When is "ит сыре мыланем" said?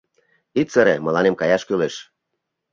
0.59-1.35